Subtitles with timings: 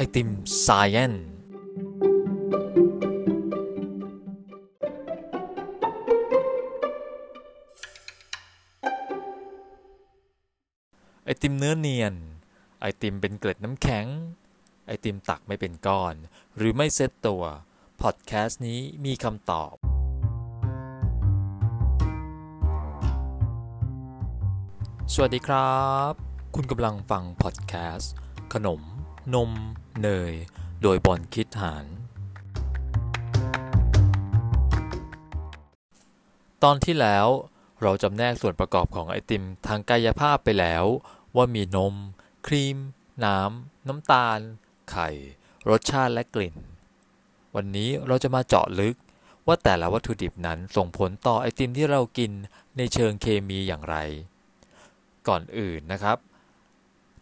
[0.00, 0.28] อติม
[0.62, 1.14] ไซเอน
[11.24, 12.14] ไอติมเนื้อเนียน
[12.80, 14.06] ไอติมเป็นเกล็ดน้ำแข็ง
[14.86, 16.14] ไอติมตักไม่เป็นก้อน
[16.56, 17.44] หรือไม่เซตตัว
[18.02, 19.74] พอดแคสต์นี้มีคำตอบ
[25.14, 25.78] สวัสดีครั
[26.10, 26.12] บ
[26.54, 28.12] คุณกำลังฟังพอดแคสต์
[28.54, 28.82] ขนม
[29.34, 29.50] นม
[30.02, 30.32] เนย
[30.82, 31.84] โดยบอลคิดหาร
[36.62, 37.26] ตอนที่แล้ว
[37.82, 40.84] เราจำแนกส่วนประกอบของไอติมทางกายภาพไปแล้ว
[41.36, 41.94] ว่ามีนม
[42.46, 42.76] ครีม
[43.24, 44.38] น้ำ น้ำตาล
[44.90, 45.08] ไข่
[45.68, 46.56] รสชาติและกลิ่น
[47.54, 48.96] วันนี้เราจะมาเจาะลึก
[49.46, 52.32] ว่าแต่ละวัตถุดิบนั้นส่งผลต่อไอติมที่เรากิน
[52.76, 53.96] ในเชิงเคมีอย่างไร
[55.28, 56.18] ก่อนอื่นนะครับ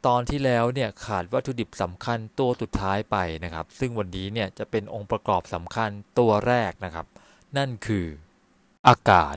[0.07, 7.07] ตอนที่แล้วเนี่ยขาดวัตถุดิบสำคัญตัวสุดท้ายไปนะครับ ซึ่งวันนี้เนี่ยจะเป็นองค์ประกอบสำคัญตัวแรกนะครับ
[7.57, 8.07] นั่นคือ
[8.89, 9.37] อากาศ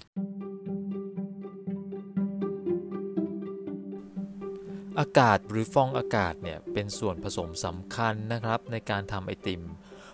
[4.99, 9.61] อากาศหรือฟองอากาศเนี่ยเป็นส่วนผสมสำคัญนะครับในการทำไอติม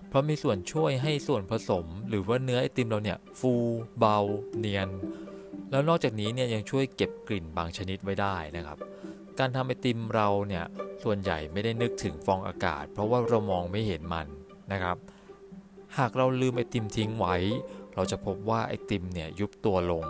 [0.07, 3.53] เพราะมีส่วนช่วยให้ส่วนผสม หรือว่าเนื้อไอติมเราเนี่ยฟู
[3.99, 4.17] เบา
[4.57, 4.89] เนียน
[5.72, 8.79] แล้วนอกจากนี้เนี่ยยังช่วยเก็บกลิ่นบางชนิดไว้ได้นะครับ
[9.39, 10.66] การทำไอติมเราเนี่ย
[11.03, 14.28] ส่วนใหญ่ไม่ได้นึกถึงฟองอากาศ เพราะว่าเรามองไม่เห็นมัน
[14.72, 14.97] นะครับ
[15.97, 17.36] หากเราลืมไอติมทิ้งไว้
[17.95, 20.06] เราจะพบว่าไอติมเนี่ยยุบตัวลง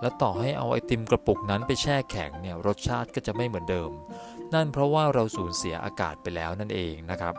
[0.00, 3.90] และต่อให้เอาไอติมกระปุกนั้นไปแช่แข็งเนี่ยรสชาติก็จะไม่เหมือนเดิม
[4.54, 7.34] นั่นเพราะว่าเราสูญเสียอากาศไปแล้วนั่นเองนะครับ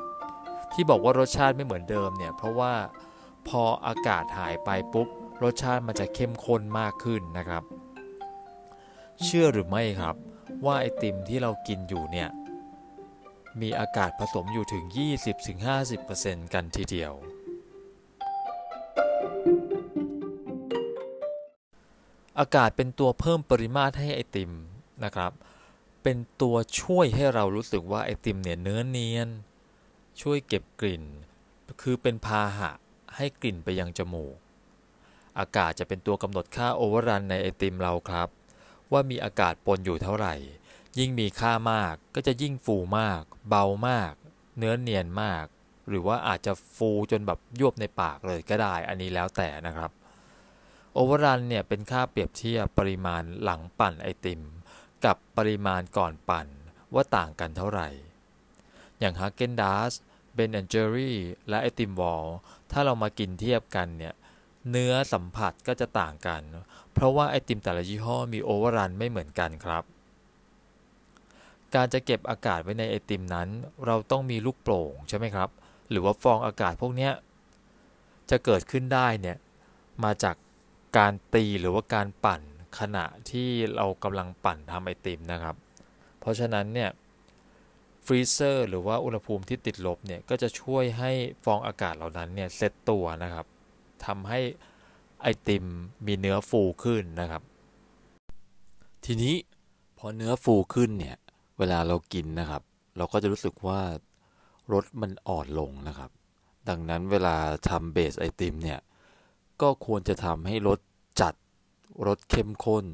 [0.74, 2.74] ที่บอกว่ารสชาติไม่เหมือนเดิมเนี่ยเพราะว่า
[3.48, 5.08] พออากาศหายไปปุ๊บ
[5.44, 7.64] รสชาติมันจะเข้มข้นมากขึ้นนะครับ
[9.24, 10.16] เชื่อหรือไม่ครับ
[10.66, 12.30] ว่าไอติมที่เรากินอยู่เนี่ย
[13.62, 14.84] มีอากาศผสมอยู่ถึง
[15.50, 17.14] 20-50%กันทีเดียว
[22.40, 24.52] อากาศเป็นตัวเพิ่มปริมาตรให้ไอติม
[25.04, 25.32] นะครับ
[26.04, 29.30] เป็นตัวช่วยให้เรารู้สึกว่าไอติมเนี่ยเนื้อเนียน
[30.22, 31.04] ช่วยเก็บกลิ่น
[31.82, 32.72] คือเป็นพาหะ
[33.16, 34.36] ให้กลิ่นไปยังจมูก
[35.40, 38.30] อากาศจะเป็นตัวกำหนดค่า overrun ในไอติมเราครับ
[38.92, 40.36] ว่ามีอากาศปนอยู่เท่าไหร่
[40.98, 44.14] ยิ่งมีค่ามากก็จะยิ่งฟูมาก เบามาก
[44.58, 45.46] เนื้อเนียนมาก
[45.90, 49.92] หรือว่าอาจจะฟูจนแบบยวบในปากเลยก็ได้ อันนี้แล้วแต่นะครับ
[50.94, 54.42] overrun เนี่ยเป็นค่าเปรียบเทียบปริมาณหลังปั่นไอติม
[55.06, 56.48] กับปริมาณก่อนปั่น
[56.94, 57.90] ว่าต่างกันเท่าไหร่
[59.00, 59.94] อย่าง Häagen-Dazs
[60.34, 61.18] Ben & Jerry's
[61.50, 62.26] และไอติม Wall's
[62.72, 64.14] ถ้าเรามากินเทียบกันเนี่ย
[64.70, 66.42] เนื้อสัมผัสก็จะต่างกัน
[66.94, 69.84] เพราะว่าไอติมแต่ละยี่ห้อมี overrun ไม่เหมือนกันครับ
[71.76, 73.50] การจะเก็บอากาศไว้ในไอติมนั้น
[73.86, 75.50] เราต้องมีลูกโป่งใช่ไหมครับ
[75.90, 77.10] หรือว่าฟองอากาศพวกนี้
[78.30, 79.38] จะเกิดขึ้นได้เนี่ย
[80.04, 80.36] มาจาก
[80.98, 82.42] การตีหรือว่าการปั่น
[82.80, 85.56] ขณะที่เรากำลังปั่นทำไอติมนะครับ
[86.20, 86.90] เพราะฉะนั้นเนี่ย
[88.06, 91.12] freezer หรือว่าอุณหภูมิที่ติดลบเนี่ยก็จะช่วยให้
[91.46, 93.46] ฟองอากาศเหล่านั้นเนี่ยเซตตัวนะครับ
[94.06, 94.40] ทำให้
[95.22, 95.66] ไอติม
[96.06, 97.44] มีเนื้อฟูขึ้นนะครับ
[99.06, 99.36] ทีนี้
[99.98, 101.18] พอเนื้อฟูขึ้นเนี่ย
[101.60, 102.62] เวลาเรากินนะครับ
[102.98, 103.80] เราก็จะรู้สึกว่า
[104.74, 106.12] รสมันอ่อนลงนะครับ
[106.70, 107.36] ดังนั้นเวลา
[107.70, 108.80] ทำ base ไอติมเนี่ย
[109.62, 110.80] ก็ควรจะทำให้รส
[111.22, 111.34] จัด
[112.08, 112.86] รสเข้มข้น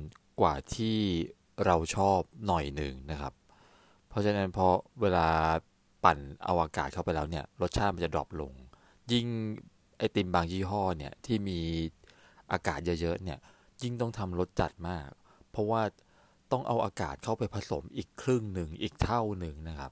[0.42, 0.98] กว่าที่
[1.66, 3.34] เราชอบหน่อยหนึ่งนะครับ
[4.10, 4.68] เพราะฉะนั้นพอ
[5.02, 5.28] เวลา
[6.04, 8.54] ปั่นเอาอากาศเข้าไปแล้วเนี่ย รสชาติมันจะดรอปลง
[9.12, 9.28] ยิ่ง
[9.98, 11.60] ไอติมบางยี่ห้อเนี่ยที่มี
[12.52, 13.40] อากาศเยอะๆเนี่ย
[13.82, 15.10] ยิ่งต้องทำรสจัดมาก
[15.52, 15.82] เพราะว่า
[16.56, 19.92] ต้องเอาอากาศเข้าไปผสมอีกครึ่งหนึ่งอีกเท่าหนึ่งนะครับ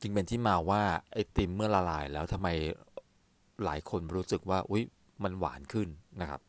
[0.00, 2.48] จึงเป็นที่มาว่าไอติมเมื่อละลายแล้วทำไม
[3.64, 4.84] หลายคนรู้สึกว่าอุ๊ย
[5.22, 5.88] มันหวานขึ้น
[6.20, 6.40] นะครับ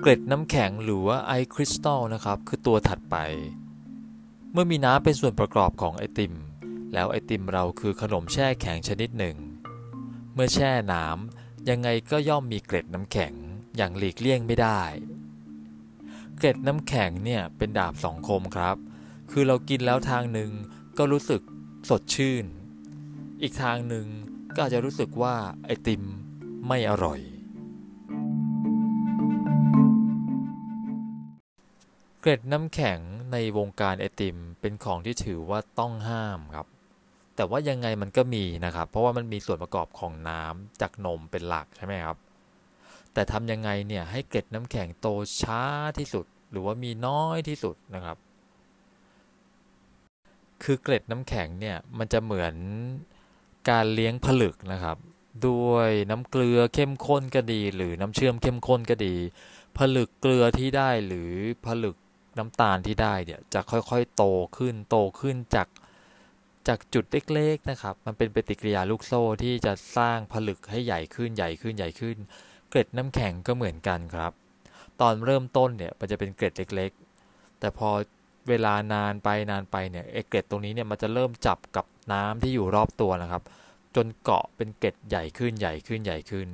[0.00, 3.16] เกล็ดน้ำแข็งหรือว่าไอคริสตัลนะครับ คือตัวถัดไป
[4.52, 6.34] เมื่อมีน้ำเป็นส่วนประกอบของไอติม
[6.94, 9.36] แล้วไอติมเราคือขนมแช่แข็งชนิดหนึ่ง
[10.34, 13.34] เมื่อแช่น้ำ ยังไงก็ย่อมมีเกล็ดน้ำแข็ง
[13.76, 14.80] อย่างหลีกเลี่ยงไม่ได้
[16.36, 18.76] เกล็ดน้ำแข็งเนี่ยเป็นดาบสองคมครับ
[19.30, 20.50] คือเรากินแล้วทางหนึ่ง
[20.98, 21.42] ก็รู้สึก
[21.88, 22.44] สดชื่น
[23.42, 24.06] อีกทางหนึ่ง
[24.54, 25.34] ก็อาจจะรู้สึกว่า
[25.64, 26.02] ไอติม
[26.66, 27.20] ไม่อร่อย
[32.20, 32.98] เกล็ดน้ำแข็ง
[33.32, 36.66] ในวงการไอติมเป็นของที่ถือว่าต้องห้ามครับ
[37.40, 42.16] แต่ว่ายังไงมันก็มีนะครับ เพราะว่ามันมีส่วนประกอบของน้ำจากนมเป็นหลักใช่ไหมครับ
[43.12, 45.06] แต่ทำยังไงเนี่ยให้เกล็ดน้ำแข็งโต
[45.42, 45.62] ช้า
[45.98, 48.16] ที่สุด หรือว่ามีน้อยที่สุดนะครับ
[50.62, 52.54] คือเกล็ดน้ำแข็งเนี่ยมันจะเหมือน
[53.70, 54.96] การเลี้ยงผลึกนะครับ
[55.46, 59.14] ด้วยน้ำเกลือเข้มข้นก็ดี หรือน้ำเชื่อมเข้มข้นก็ดี
[59.78, 61.30] ผลึกเกลือที่ได้หรือ
[61.66, 61.96] ผลึก
[62.38, 64.24] น้ำตาลที่ได้เนี่ยจะค่อยๆ โต
[64.56, 65.68] ขึ้นโตขึ้นจาก
[66.70, 72.16] จากจุดเล็กๆนะครับ มันเป็นปฏิกิริยาลูกโซ่ที่จะสร้างผลึกให้ใหญ่ขึ้นใหญ่ขึ้นใหญ่ขึ้น
[72.70, 74.32] เกล็ดน้ำแข็งก็เหมือนกันครับ
[75.00, 76.90] ตอนเริ่มต้นเนี่ยมันจะเป็นเกล็ดเล็ก
[77.24, 77.88] ๆ แต่พอ
[78.48, 83.42] เวลานานไปนานไปเนี่ยไอเกล็ดตรงนี้เนี่ยมันจะเริ่มจับกับน้ำที่อยู่รอบตัวนะครับ
[83.96, 86.48] จนเกาะเป็นเกล็ดใหญ่ขึ้นใหญ่ขึ้นใหญ่ขึ้น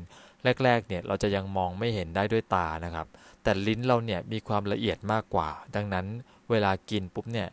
[0.65, 3.07] แรกๆเนี่ยเราจะยังมองไม่เห็นได้ด้วยตานะครับ
[3.43, 6.07] แต่ลิ้นเราเนี่ยมีความละเอียดมากกว่า ดังนั้น
[6.51, 7.49] เวลากินปุ๊บเนี่ย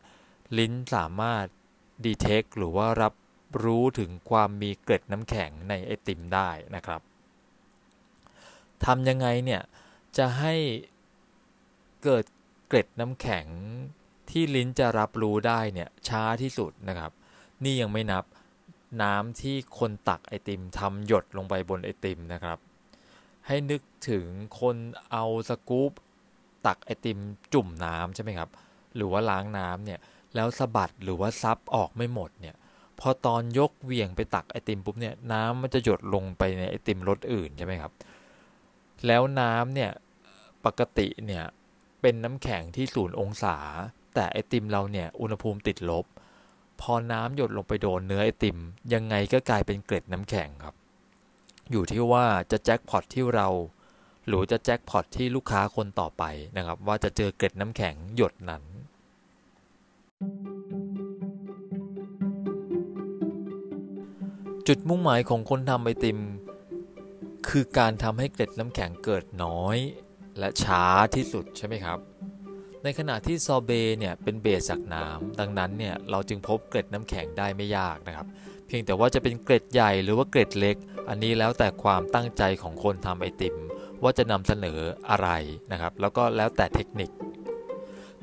[0.58, 1.46] ลิ้นสามารถ
[2.06, 3.14] ดีเทคหรือว่ารับ
[3.64, 7.02] รู้ถึงความมีเกล็ดน้ำแข็งในไอติมได้นะครับ
[8.86, 9.62] ทำยังไงเนี่ย
[10.18, 10.56] จะให้
[12.04, 12.26] เกิด
[12.68, 13.46] เกล็ดน้ำแข็ง
[14.30, 17.12] ที่ลิ้นจะรับรู้ได้เนี่ยช้าที่สุดนะครับ
[17.64, 18.26] นี่ยังไม่นับ
[19.02, 22.58] น้ำที่คนตักไอติมทำหยดลงไปบนไอติมนะครับ
[23.48, 24.26] ให้นึกถึง
[24.60, 24.76] คน
[25.12, 25.92] เอาสกู๊ป
[26.68, 27.20] ตักไอติม
[27.54, 28.50] จุ่มน้ำใช่ไหมครับ
[28.96, 30.00] หรือว่าล้างน้ำเนี่ย
[30.36, 32.56] แล้วสะบัดหรือว่าซับออกไม่หมดเนี่ย
[33.00, 37.92] พอตอนยกเวียงไปตักไอติมปุ๊บเนี่ยน้ำมันจะหยดลงไปในไอติมรสอื่นใช่ไหมครับ
[39.08, 39.92] แล้วน้ำเนี่ย
[40.66, 41.44] ปกติเนี่ย
[42.02, 43.58] เป็นน้ำแข็งที่ศูนย์องศา
[44.16, 46.06] แต่ไอติมเราเนี่ยอุณหภูมิติดลบ
[46.82, 48.58] พอน้ำหยดลงไปโดนเนื้อไอติม
[48.94, 50.76] ยังไงก็กลายเป็นเกล็ดน้ำแข็งครับ
[51.72, 53.48] อยู่ที่ว่าจะแจ็คพอตที่เรา
[54.28, 56.24] หรือจะแจ็คพอตที่ลูกค้าคนต่อไป
[56.58, 58.64] นะครับ ว่าจะเจอเกล็ดน้ำแข็งหยดนั้น
[64.68, 66.20] จุดมุ่งหมายของคนทำไอติม
[67.50, 69.78] คือการทำให้เกล็ดน้ำแข็งเกิดน้อย
[70.40, 70.84] และช้า
[71.16, 72.00] ที่สุดใช่ไหมครับ
[72.84, 78.28] ในขณะที่ซอเบเนี่ยเป็นเบสจากน้ำดังนั้นเนี่ยเราจึงพบเกล็ดน้ำแข็งได้ไม่ยากนะครับ
[78.68, 80.76] เพียงแต่ว่าจะเป็นเกล็ดใหญ่หรือว่าเกล็ดเล็ก
[81.10, 83.56] อันนี้แล้วแต่ความตั้งใจของคนทำไอติม
[84.04, 84.80] ว่าจะนำเสนอ
[85.10, 85.30] อะไร
[85.72, 87.10] นะครับ แล้วก็แล้วแต่เทคนิค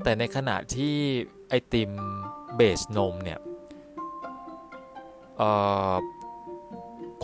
[0.02, 0.96] แต่ในขณะที่
[1.48, 1.90] ไอติม
[2.56, 3.38] เบสนมเนี่ย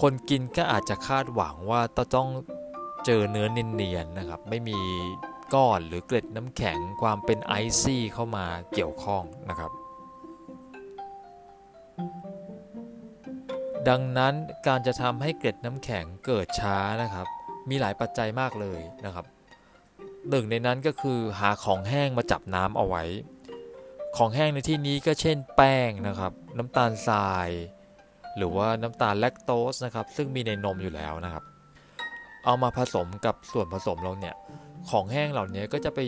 [0.01, 1.81] คนกินก็อาจจะคาดหวังว่า
[2.15, 2.29] ต้อง
[3.07, 4.79] เจอเนื้อเนียนๆนะครับ ไม่มี
[5.55, 9.71] ก้อนหรือเกล็ดน้ำแข็งความเป็นไอซี่เข้ามาเกี่ยวข้องนะครับ
[13.89, 14.35] ดังนั้น
[14.67, 17.27] การจะทำให้เกล็ดน้ำแข็งเกิดช้านะครับ
[17.69, 19.25] มีหลายปัจจัยมากเลยนะครับ
[20.31, 23.05] หนึ่งในนั้นก็คือหาของแห้งมาจับน้ำเอาไว้
[24.17, 27.49] ของแห้งในที่นี้ก็เช่นแป้งนะครับ น้ำตาลทราย
[28.37, 31.45] หรือว่าน้ำตาลแลคโตสนะครับ ซึ่งมีในนมอยู่แล้วนะครับ
[32.45, 34.35] เอามาผสมกับส่วนผสมเราเนี่ย
[34.91, 36.01] ของแห้งเหล่านี้ก็จะไป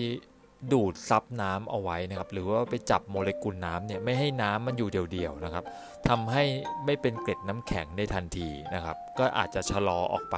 [0.73, 5.65] ดูดซับน้ำเอาไว้นะครับ หรือว่าไปจับโมเลกุลน้ำเนี่ยไม่ให้น้ำมันอยู่เดี่ยวๆนะครับ
[6.09, 6.45] ทำให้
[6.87, 10.37] ไม่เป็นเกล็ดน้ำแข็งได้ทันทีนะครับ ก็อาจจะชะลอออกไป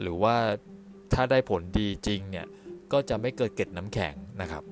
[0.00, 0.34] หรือว่า
[1.12, 2.46] ถ้าได้ผลดีจริงเนี่ย
[2.92, 4.62] ก็จะไม่เกิดเกล็ดน้ำแข็งนะครับ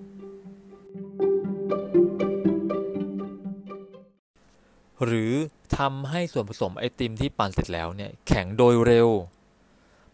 [5.04, 5.32] หรือ
[5.78, 9.08] ทำให้ส่วนผสมไอติมที่ปั่นเสร็จแล้วเนี่ยแข็งโดยเร็ว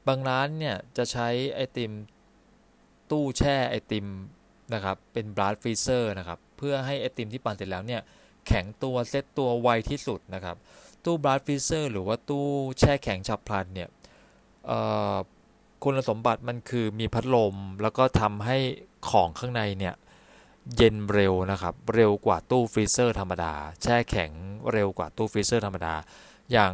[0.06, 1.92] บางร้านเนี่ยจะใช้ไอติม
[3.10, 4.06] ตู้แช่ไอติม
[4.74, 8.00] นะครับเป็น blast freezer นะครับเพื่อให้ไอติมที่ปั่นเสร็จแล้วเนี่ย
[8.46, 10.56] แข็งตัวเซตตัวไวที่สุดนะครับ
[11.04, 12.46] ตู้ blast freezer หรือว่าตู้
[12.78, 13.88] แช่แข็งฉับพลันเนี่ย
[15.82, 18.56] คุณสมบัติมันคือมีพัดลมแล้วก็ทำให้
[19.10, 19.94] ของข้างในเนี่ย
[20.76, 24.30] เย็นเร็วนะครับ เร็วกว่าตู้ freezer ธรรมดา แช่แข็ง
[24.72, 25.94] เร็วกว่าตู้ freezer ธรรมดา
[26.52, 26.72] อย่าง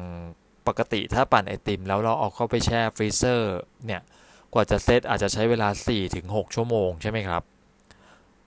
[0.67, 3.55] ปกติถ้าปั่นไอติม แล้วเราเอาเข้าไปแช่ freezer
[3.87, 4.03] เนี่ย
[4.53, 5.69] กว่าจะเซตอาจจะใช้เวลา
[6.13, 7.43] 4-6 ชั่วโมงใช่ไหมครับ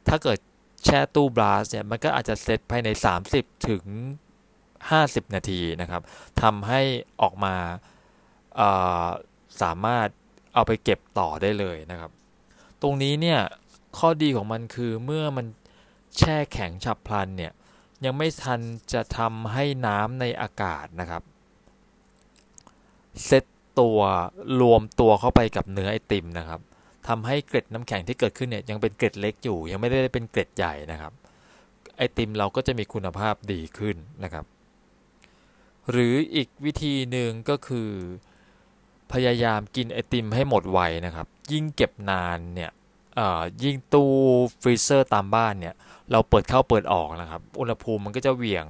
[0.07, 0.37] ถ้าเกิด
[0.85, 2.89] แช่ตู้บลัสเนี่ย มันก็อาจจะเซตภายใน
[3.29, 3.83] 30 ถึง
[4.59, 6.01] 50 นาทีนะครับ
[6.41, 6.81] ทำให้
[7.21, 9.07] ออกมาา
[9.61, 10.07] สามารถ
[10.53, 12.11] เอาไปเก็บต่อได้เลยนะครับ
[12.81, 13.39] ตรงนี้เนี่ย
[13.97, 15.45] ข้อดีของมันคือเมื่อมัน
[16.17, 17.53] แช่แข็งฉับพลันเนี่ย
[18.05, 18.59] ยังไม่ทัน
[18.93, 21.23] จะทำให้น้ำในอากาศนะครับ
[23.25, 23.45] เซต
[23.79, 23.99] ตัว
[24.61, 26.61] รวมตัวเข้าไปกับเนื้อไอติมนะครับ
[27.07, 31.13] ทำให้เกล็ดน้ำแข็งที่เกิดขึ้นเนี่ยยังเป็นเกล็ดเล็กอยู่ ยังไม่ได้เป็นเกล็ดใหญ่นะครับ
[31.97, 34.45] ไอติมเราก็จะมีคุณภาพดีขึ้นนะครับ
[35.91, 37.89] หรืออีกวิธีหนึ่งก็คือ
[39.13, 42.71] พยายามกินไอติมให้หมดไวนะครับ ยิ่งเก็บนานเนี่ย
[43.63, 44.11] ยิ่งตู้
[44.61, 45.75] freezer ตามบ้านเนี่ย
[46.11, 48.65] เราเปิดเข้าเปิดออกนะครับ อุณหภูมิมันก็จะเหวี่ยง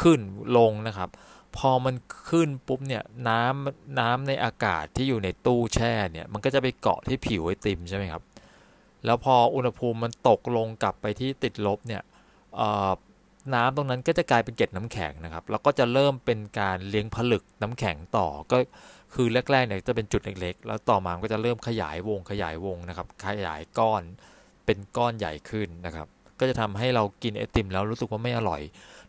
[0.00, 0.20] ขึ้น
[0.56, 1.10] ลงนะครับ
[1.56, 1.94] พอมัน
[2.28, 8.22] ขึ้นปุ๊บเนี่ยน้ำน้ำในอากาศที่อยู่ในตู้แช่เนี่ย มันก็จะไปเกาะที่ผิวไอติมใช่ไหมครับ
[9.04, 12.02] แล้วพออุณหภูมิมันตกลงกลับไปที่ติดลบเนี่ย
[13.54, 18.56] น้ำตรงนั้นก็จะกลายเป็นเกล็ดน้ำแข็งนะครับ แล้วก็จะเริ่มเป็นการเลี้ยงผลึกน้ำแข็งต่อ ก็
[19.14, 24.02] คือแรกๆเนี่ยจะเป็นจุดเล็กๆ แล้วต่อมาก็จะเริ่มขยายวงขยายวงนะครับ ขยายก้อน
[24.64, 28.62] เป็นก้อนใหญ่ขึ้นนะครับ ก็จะทำให้เรากินไอติมแล้วรู้สึกว่าไม่อร่อย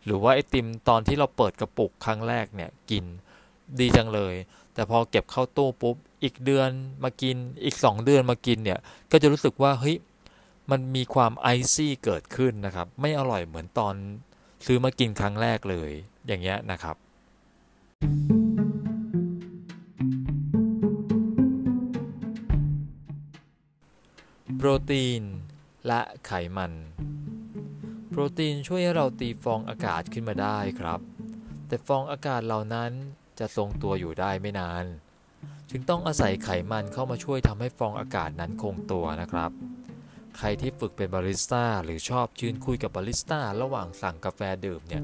[0.04, 3.04] หรือว่าไอติมตอนที่เราเปิดกระปุกครั้งแรกเนี่ยกิน
[3.80, 4.34] ดีจังเลย
[4.74, 6.70] แต่พอเก็บเข้าตู้ปุ๊บอีกเดือน
[7.04, 8.78] มากินอีก 2 เดือนมากินเนี่ย
[9.10, 9.96] ก็จะรู้สึกว่าเฮ้ย
[10.70, 13.94] มันมีความไอซี่เกิดขึ้นนะครับ ไม่อร่อยเหมือนตอน
[14.66, 15.90] ซื้อมากินครั้งแรกเลย
[16.26, 16.96] อย่างเงี้ยนะครับ
[24.62, 25.22] โปรตีน
[25.86, 26.72] และไขมัน
[28.10, 31.00] โปรตีนช่วยให้เราตีฟองอากาศขึ้นมาได้ครับ
[31.68, 32.90] แต่ฟองอากาศเหล่านั้น
[33.38, 34.84] จะทรงตัวอยู่ได้ไม่นาน
[35.70, 39.50] จึงต้องอาศัยไขมันเข้ามาช่วยทำให้ฟองอากาศนั้นคงตัวนะครับ
[40.38, 45.02] ใครที่ฝึกเป็นบาริสต้าหรือชอบยืนคุยกับบาริสต้าระหว่างสั่งกาแฟดื่มเนี่ย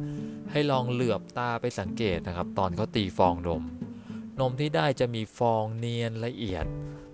[0.53, 3.63] ให้ลองเหลือบตาไปสังเกตนะครับ ตอนเขาตีฟองนม
[4.41, 6.67] นมที่ได้จะมีฟองเนียนละเอียด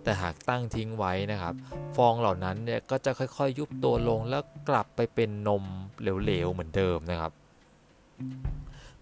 [0.03, 1.55] แต่หากตั้งทิ้งไว้นะครับ
[1.97, 5.65] ฟองเหล่านั้นเนี่ยก็จะค่อยๆยุบตัวลงแล้วกลับไปเป็นนม
[6.01, 7.33] เหลวๆเหมือนเดิมนะครับ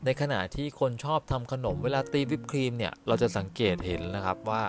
[0.04, 4.62] ในขณะที่คนชอบทำขนมเวลาตีวิปครีมเนี่ยเราจะสังเกตเห็นนะครับว่า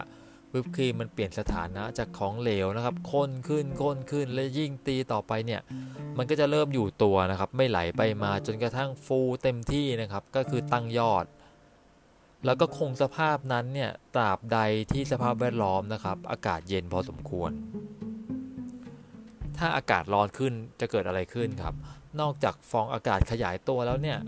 [0.53, 5.61] วิปครีมมันเปลี่ยนสถานะจากของเหลวนะครับข้นขึ้นข้นขึ้นและยิ่งตีต่อไปเนี่ย
[6.17, 11.25] มันก็จะเริ่มอยู่ตัวนะครับ ไม่ไหลไปมาจนกระทั่งฟูเต็มที่นะครับ ก็คือตั้งยอด
[12.45, 14.59] แล้วก็คงสภาพนั้นเนี่ยตราบใด
[14.91, 17.51] ที่สภาพแวดล้อมนะครับ อากาศเย็นพอสมควร
[19.57, 21.75] ถ้าอากาศร้อนขึ้นจะเกิดอะไรขึ้นครับ
[22.21, 24.19] นอกจากฟองอากาศขยายตัวแล้วเนี่ย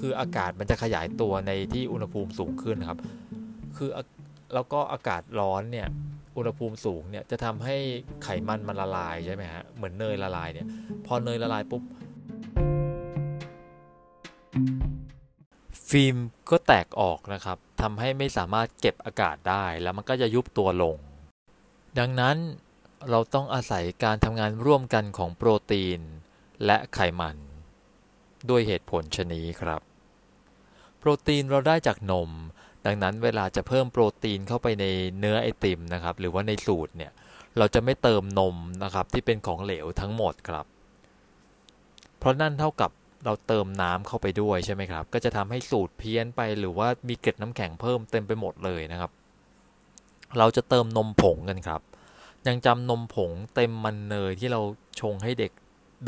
[0.00, 2.98] คืออากาศมันจะขยายตัวในที่อุณหภูมิสูงขึ้นครับ
[3.76, 3.90] คือ
[4.54, 5.88] แล้วก็อากาศร้อนเนี่ย
[6.36, 7.76] อุณหภูมิสูงเนี่ยจะทำให้
[8.22, 10.66] ไขมันมันละลายใช่ไหมฮะเหมือนเนยละลายเนี่ย
[11.06, 11.82] พอเนยละลายปุ๊บ
[15.92, 16.16] ฟิล์ม
[16.50, 20.96] ก็แตกออกนะครับทำให้ไม่สามารถเก็บอากาศได้แล้วมันก็จะยุบตัวลง
[21.98, 22.36] ดังนั้น
[23.10, 26.00] เราต้องอาศัยการทำงานร่วมกันของโปรตีน
[26.66, 27.36] และไขมัน
[28.50, 29.80] ด้วยเหตุผลชนี้ครับ
[30.98, 32.30] โปรตีนเราได้จากนม
[32.86, 34.84] ดังนั้นเวลาจะเพิ่มโปรตีนเข้าไปใน
[35.18, 37.12] เนื้อไอติมนะครับ หรือว่าในสูตรเนี่ย
[37.58, 40.66] เราจะไม่เติมนมนะครับที่เป็นของเหลวทั้งหมดครับ
[42.18, 42.90] เพราะนั่นเท่ากับ
[43.24, 49.10] เราเติมน้ำเข้าไปด้วยใช่ไหมครับ ก็จะทำให้สูตรเพี้ยนไปหรือว่ามีเกล็ดน้ำแข็งเพิ่มเต็มไปหมดเลยนะครับ
[50.38, 51.80] เราจะเติมนมผงกันครับ
[52.46, 54.60] ยังจำนมผงเต็มมันเนยที่เรา
[55.00, 55.52] ชงให้เด็ก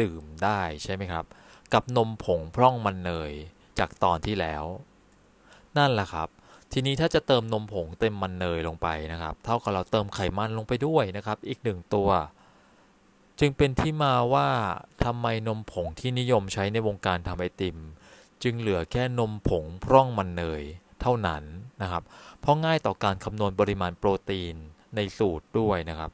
[0.00, 1.24] ดื่มได้ใช่ไหมครับ
[1.72, 3.32] กับนมผงพร่องมันเนย
[3.78, 4.64] จากตอนที่แล้ว
[5.78, 6.28] นั่นแหละครับ
[6.72, 12.08] ทีนี้ถ้าจะเติมนมผงเต็มมันเนยลงไปนะครับ เท่ากับเราเติมไขมันลงไปด้วยนะครับ อีกหนึ่งตัว
[13.40, 14.48] จึงเป็นที่มาว่า
[15.04, 17.78] ทำไมนมผงที่นิยมใช้ในวงการทำไอติม
[18.42, 20.62] จึงเหลือแค่นมผงพร่องมันเนย
[21.00, 21.44] เท่านั้น
[21.82, 22.02] นะครับ
[22.40, 24.54] เพราะง่ายต่อการคำนวณปริมาณโปรตีน
[24.96, 26.10] ในสูตรด้วยนะครับ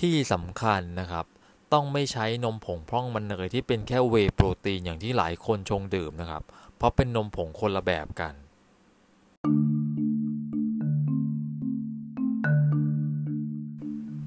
[0.00, 1.26] ที่สำคัญนะครับ
[1.72, 6.42] ต้องไม่ใช้นมผงพร่องมันเนยที่เป็นแค่เวโปรตีนอย่างที่หลายคนชงดื่มนะครับ
[6.76, 8.34] เพราะเป็นนมผงคนละแบบกัน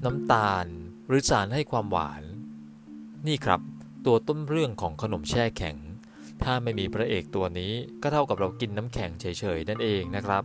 [0.04, 0.66] น้ำตาล
[1.08, 2.22] หรือสารให้ความหวาน
[3.26, 3.60] นี่ครับ
[4.06, 5.76] ตัวต้นเรื่องของขนมแช่แข็ง
[6.42, 10.42] ถ้าไม่มีพระเอกตัวนี้ก็เท่ากับเรากินน้ำแข็งเฉยๆนั่นเองนะครับ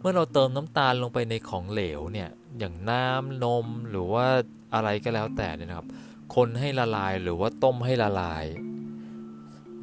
[0.00, 4.26] เมื่อเราเติมน้ำตาลลงไปในของเหลวเนี่ยอย่างน้ำนมหรือว่า
[4.74, 5.88] อะไรก็แล้วแต่เนี่ยนะครับ
[6.34, 8.44] คนให้ละลายหรือว่าต้มให้ละลาย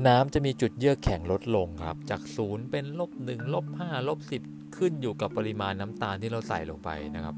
[0.07, 4.41] น้ำจะมีจุดเยือกแข็งลดลงครับ จากศูนย์เป็นลบหนึ่งลบห้าลบสิบ
[4.77, 7.36] ขึ้นอยู่กับปริมาณน้ำตาลที่เราใส่ลงไปนะครับ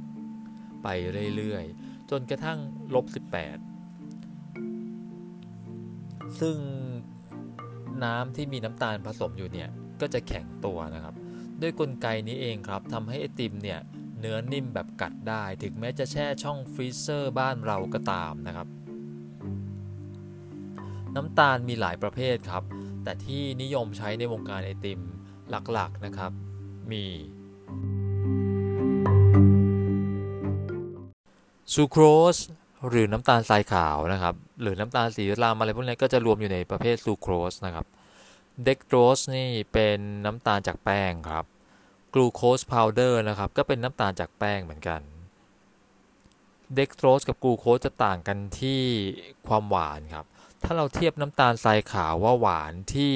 [0.84, 0.88] ไป
[1.36, 2.60] เรื่อยๆ จนกระทั่ง
[2.96, 3.58] ลบสิบแปด
[6.40, 6.58] ซึ่ง
[8.04, 9.70] น้ำที่มีน้ำตาลผสมอยู่เนี่ย
[10.02, 11.16] ก็จะแข็งตัวนะครับ
[11.62, 13.80] ด้วยกลไกนี้เองครับทำให้ไอติมเนี่ย
[14.20, 18.68] เนื้อนิ่มแบบกัดได้ ถึงแม้จะแช่ช่อง freezer บ้านเราก็ตามนะครับ
[21.16, 22.64] น้ำตาลมีหลายประเภทครับ
[23.04, 25.00] แต่ที่นิยมใช้ในวงการไอติม
[25.50, 26.32] หลักๆนะครับ
[26.92, 27.06] มี
[31.74, 32.04] ซูโคร
[32.36, 32.38] ส
[32.90, 37.86] หรือน้ำตาลทรายขาวนะครับ หรือน้ำตาลสีรำอะไรพวกนี้ก็จะรวมอยู่ในประเภทซูโครสนะครับ
[38.66, 41.46] dextrose นี่เป็นน้ำตาลจากแป้งครับ
[42.14, 45.02] glucose powder นะครับ ก็เป็นน้ำตาลจากแป้งเหมือนกัน
[46.76, 48.82] dextrose กับกลูโคสจะต่างกันที่
[49.48, 50.26] ความหวานครับ
[50.64, 53.16] ถ้าเราเทียบน้ำตาลทรายขาวว่าหวานที่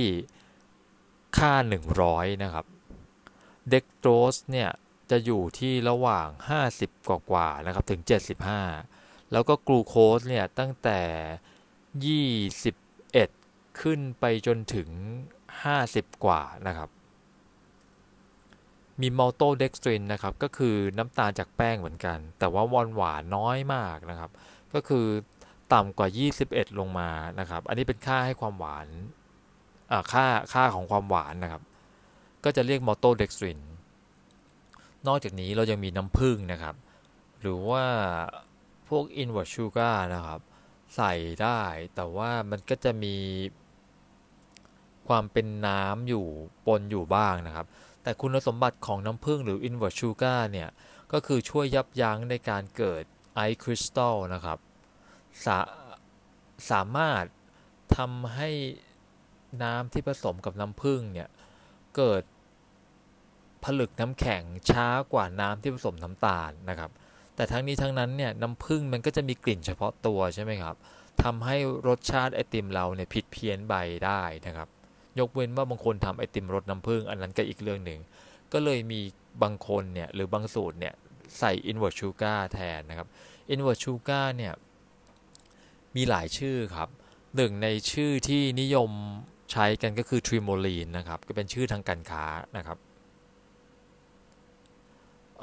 [1.38, 1.53] ค่า
[1.98, 2.65] 100 นะครับ
[3.69, 4.69] เด็กโรสเนี่ย
[5.13, 6.27] จะอยู่ที่ระหว่าง
[6.70, 8.01] 50 กว่ากว่านะครับถึง
[8.67, 11.00] 75 แล้วก็กลูโคสเนี่ยตั้งแต่
[12.46, 14.89] 21 ขึ้นไปจนถึง
[15.58, 16.89] 50 กว่านะครับ
[19.01, 24.32] มีมัลโตเด็กสตรินนะครับก็คือน้ำตาลจากแป้งเหมือนกัน แต่ว่าวานหวานน้อยมากนะครับ
[24.74, 25.05] ก็คือ
[25.74, 26.08] ต่ำกว่า
[26.43, 28.88] 21 ลงมานะครับ อันนี้เป็นค่าให้ความหวาน
[30.13, 31.62] ค่าค่าของความหวานนะครับ
[32.43, 33.60] ก็จะเรียกมัลโตเด็กสตริน
[35.07, 36.75] นอกจากนี้เรายังมีน้ำผึ้งนะครับ
[37.41, 37.86] หรือว่า
[38.89, 40.41] พวก invert sugar นะครับ
[40.95, 41.62] ใส่ได้
[41.95, 43.15] แต่ว่ามันก็จะมี
[45.07, 46.25] ความเป็นน้ำอยู่
[46.65, 47.67] ปนอยู่บ้างนะครับ
[48.03, 50.69] แต่คุณสมบัติของน้ำผึ้งหรือ invert sugar เนี่ย
[51.12, 53.03] ก็คือช่วยยับยั้งในการเกิด
[53.36, 54.60] ไอคริสตัลนะครับ
[55.45, 55.60] สา
[56.72, 57.24] สามารถ
[57.98, 58.50] ทำให้
[59.63, 61.29] น้ำที่ผสมกับน้ำผึ้งเนี่ย
[61.98, 62.24] เกิด
[63.63, 66.91] ผลึกน้ำแข็งช้ากว่าน้ำที่ผสมน้ำตาลนะครับ
[67.36, 70.75] แต่ทั้งนี้ทั้งนั้นเนี่ยน้ำผึ้งมันก็จะมีกลิ่นเฉพาะตัวใช่ไหมครับ
[71.24, 71.55] ทำให้
[71.88, 73.74] รสชาติไอติมเราเนี่ยผิดเพี้ยนไป
[74.05, 74.67] ได้นะครับ
[75.20, 78.00] ยกเว้นว่าบางคนทำไอติมรสน้ำผึ้งอันนั้นก็อีกเรื่องหนึ่ง
[78.53, 79.00] ก็เลยมี
[79.43, 80.93] บางคนเนี่ยหรือบางสูตรเนี่ย
[81.39, 83.08] ใส่ invert sugar แทนนะครับ
[83.53, 84.53] invert sugar เนี่ย
[85.96, 86.89] มีหลายชื่อครับ
[87.36, 88.91] หนึ่งในชื่อที่นิยม
[89.51, 92.25] ใช้กันก็คือทริโมลีนนะครับ ก็เป็นชื่อทางการค้า
[92.58, 92.77] นะครับ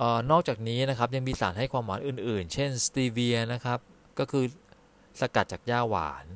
[0.00, 3.78] ออนอกจากนี้นะครับยังมีสารให้ความหวานอื่น ๆ เช่นสตีเวียนะครับ
[4.19, 4.45] ก็คือ
[5.21, 6.26] สกัดจากหญ้าหวาน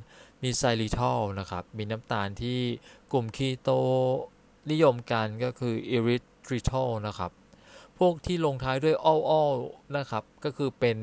[0.43, 2.61] มีไซริทอลนะครับมีน้ำตาลที่
[3.13, 3.71] กลุ่มคีโต
[4.71, 7.31] นิยมกันก็คืออิริทริทอลนะครับ
[7.99, 10.99] พวกที่ลงท้ายด้วยอ้อๆนะครับก็คือเป็น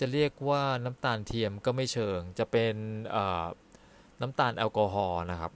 [0.00, 2.74] จะเรียกว่าน้ำตาลเทียมก็ไม่เชิง จะเป็น
[4.20, 5.52] น้ำตาลแอลกอฮอล์นะครับ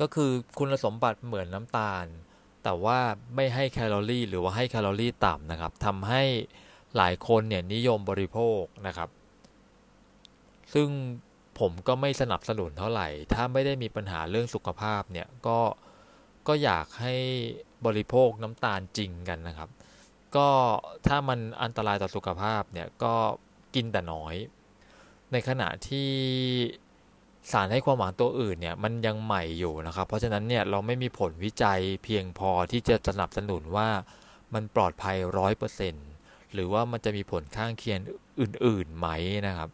[0.00, 2.04] ก็คือคุณสมบัติเหมือนน้ำตาล
[2.68, 3.00] แต่ว่า
[3.36, 6.22] ไม่ให้แคลอรี่หรือว่าให้แคลอรี่ต่ำนะครับทำให้
[6.96, 9.08] หลายคนเนี่ยนิยมบริโภคนะครับ
[10.74, 10.88] ซึ่ง
[11.58, 15.58] ผมก็ไม่สนับสนุนเท่าไหร่ ถ้าไม่ได้มีปัญหาเรื่องสุขภาพเนี่ยก็
[16.48, 17.14] ก็อยากให้
[17.86, 19.70] บริโภคน้ำตาลจริงกันนะครับ
[20.36, 20.48] ก็
[21.06, 23.14] ถ้ามันอันตรายต่อสุขภาพเนี่ยก็
[23.74, 24.34] กินแต่น้อย
[25.32, 26.10] ในขณะที่
[27.52, 33.88] สารให้ความหวานตัวอื่นเนี่ยมันยังใหม่อยู่นะครับ เพราะฉะนั้นเนี่ยเราไม่มีผลวิจัยเพียงพอที่จะสนับสนุนว่า
[34.54, 36.06] มันปลอดภัยร้อยเปอร์เซ็นต์
[36.52, 38.00] หรือว่ามันจะมีผลข้างเคียง
[38.40, 39.08] อื่นๆไหม
[39.46, 39.68] นะครับ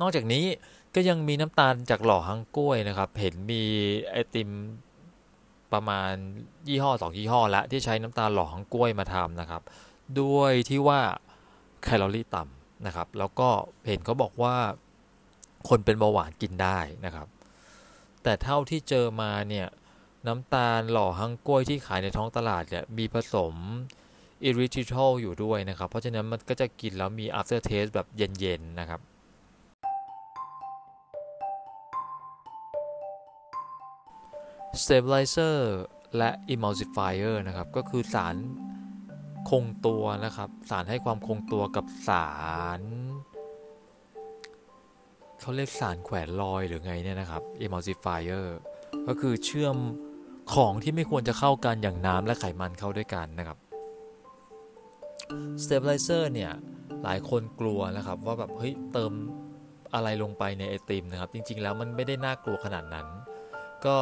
[0.00, 0.44] นอกจากนี้
[0.94, 3.62] ก็ยังมีน้ำตาลจากหล่อฮังกล้วยนะครับ เห็นมี
[4.10, 4.50] ไอติม
[5.72, 6.12] ประมาณ
[6.68, 9.62] ยี่ห้อสองยี่ห้อละที่ใช้น้ำตาลหล่อฮังกล้วยมาทำนะครับ
[10.20, 11.00] ด้วยที่ว่า
[11.82, 13.48] แคลอรี่ต่ำนะครับ แล้วก็
[13.86, 14.56] เห็นเขาบอกว่า
[15.68, 17.26] คนเป็นเบาหวานกินได้นะครับ
[18.22, 19.66] แต่เท่าที่เจอมาเนี่ย
[20.26, 23.54] น้ำตาลหล่อฮังกล้วยที่ขายในท้องตลาดเนี่ยมีผสม
[24.44, 29.00] อิริทิทอลอยู่ด้วยนะครับ เพราะฉะนั้นมันก็จะกินแล้วมี after taste แบบเย็นๆนะครับ
[34.82, 35.58] stabilizer
[36.16, 38.34] และ emulsifier นะครับ ก็คือสาร
[39.50, 42.30] คงตัวนะครับ สารให้ความคงตัวกับสา
[42.78, 42.80] ร
[45.46, 48.46] เขาเรียกสารแขวนลอยหรือไงเนี่ยนะครับ emulsifier
[49.08, 49.76] ก็คือเชื่อม
[50.54, 53.58] ของที่ไม่ควรจะเข้ากันอย่างน้ำและไขมันเข้าด้วยกันนะครับ
[55.64, 56.52] stabilizer เนี่ย
[57.02, 59.12] หลายคนกลัวนะครับ ว่าแบบเฮ้ยเติม
[59.94, 63.06] อะไรลงไปในไอติมนะครับ จริง ๆ แล้วมันไม่ได้น่ากลัวขนาดนั้น
[63.86, 63.96] ก็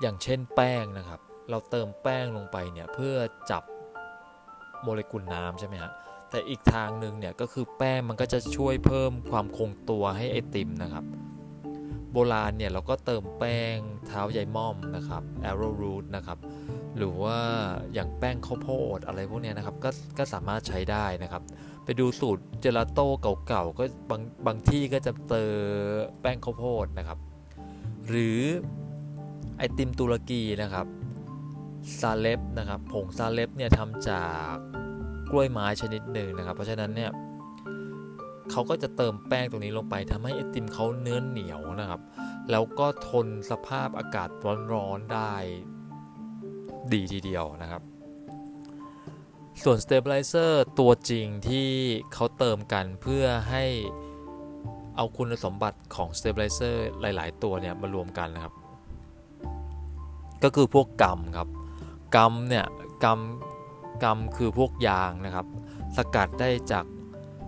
[0.00, 3.14] อย่างเช่นแป้งนะครับ เราเติมแป้งลงไปเนี่ย เพื่อ
[3.50, 3.62] จับ
[4.82, 5.92] โมเลกุลน้ำใช่ไหมฮะ
[6.30, 11.04] แต่อีกทางหนึ่งเนี่ยก็คือแป้งมันก็จะช่วยเพิ่มความคงตัวให้ไอติมนะครับ
[12.12, 16.38] โบราณเนี่ยเราก็เติมแป้งเท้าใยม่อมนะครับ arrowroot นะครับ
[16.96, 17.38] หรือว่า
[17.94, 21.42] อย่างแป้งข้าวโพดอะไรพวกนี้นะครับก็ก็สามารถใช้ได้นะครับ
[21.84, 23.06] ไปดูสูตรเจลาโต้
[23.46, 25.54] เก่าๆก็บางบางที่ก็จะเติม
[26.20, 27.18] แป้งข้าวโพดนะครับ
[28.08, 28.40] หรือ
[29.58, 30.86] ไอติมตุรกีนะครับ
[32.00, 34.54] ซาเล็บนะครับผงซาเล็บเนี่ยทำจาก
[35.30, 37.10] กล้วยไม้ชนิดหนึ่งนะครับ เพราะฉะนั้นเนี่ย
[38.50, 42.00] เขาก็จะเติมแป้งตรงนี้ลงไปทำให้ไอติมเขาเนื้อเหนียวนะครับ
[42.50, 44.28] แล้วก็ทนสภาพอากาศ
[44.72, 45.34] ร้อนๆได้
[46.92, 47.82] ดีทีเดียวนะครับ
[49.62, 51.68] ส่วน Stabilizer ตัวจริงที่
[52.12, 53.64] เขาเติมกันเพื่อให้
[54.96, 58.54] เอาคุณสมบัติของ Stabilizer หลาย ๆ ตัวเนี่ยมารวมกันนะครับ
[60.42, 61.48] ก็คือพวกกรรมครับ
[62.16, 62.66] กรรมเนี่ย
[63.04, 63.18] กรรม
[64.02, 65.46] กรรมคือพวกยางนะครับ
[65.96, 66.84] สกัดได้จาก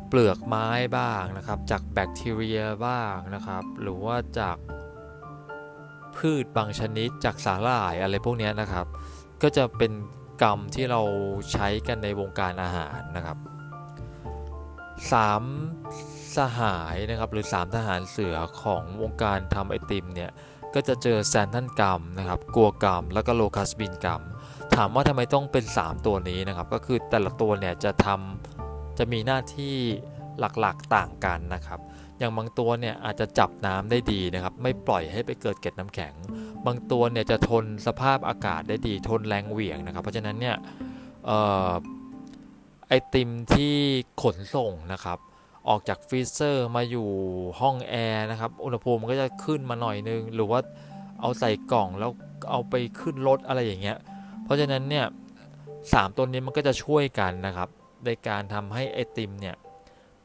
[0.09, 4.57] เปลือกไม้บ้างนะครับ จากแบคทีเรียบ้างนะครับ หรือว่าจาก
[6.17, 8.87] พืชบางชนิดจากสาหร่ายอะไรพวกนี้นะครับ
[9.43, 9.93] ก็จะเป็น
[10.43, 11.01] กรรมที่เรา
[11.53, 13.39] ใช้กันในวงการอาหารนะครับ
[15.13, 15.43] สาม
[16.37, 20.31] สหายนะครับหรือ3ทหารเสือของวงการทำไอติมเนี่ย
[20.75, 24.23] ก็จะเจอแซนทันกัมนะครับกัวกัมแล้วก็โลคัสบินกัม
[24.75, 29.75] ถามว่าทำไมต้องเป็น 3 ตัวนี้นะครับ ก็คือแต่ละตัวเนี่ยจะทำจะมีหน้าที่
[30.61, 31.81] หลักๆต่างกันนะครับ
[32.19, 36.15] อย่างบางตัวเนี่ยอาจจะจับน้ำได้ดีนะครับ ไม่ปล่อยให้ไปเกิดเกล็ดน้ำแข็ง
[36.67, 40.57] บางตัวเนี่ยจะทนสภาพอากาศได้ดี ทนแรงเหวี่ยงนะครับ เพราะฉะนั้นเนี่ย
[42.89, 43.75] ไอติมที่
[44.23, 45.19] ขนส่งนะครับ
[45.69, 47.09] ออกจาก freezer มาอยู่
[47.61, 50.61] ห้องแอร์นะครับ อุณหภูมิก็จะขึ้นมาหน่อยนึง หรือว่า
[51.21, 52.11] เอาใส่กล่องแล้ว
[52.51, 53.99] เอาไปขึ้นรถอะไรอย่างเงี้ย
[54.45, 55.07] เพราะฉะนั้นเนี่ย
[55.93, 57.69] สามตัวนี้มันก็จะช่วยกันนะครับ
[58.07, 59.57] ในการทำให้ไอติมเนี่ย